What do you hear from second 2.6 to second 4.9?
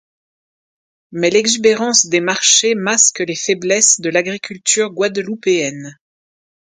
masque les faiblesses de l'agriculture